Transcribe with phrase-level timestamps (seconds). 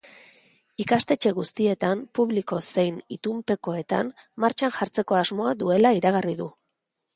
[0.83, 4.11] Ikastetxe guztietan, publiko zein itunpekoetan,
[4.47, 6.53] martxan jartzeko asmoa duela iragarri du.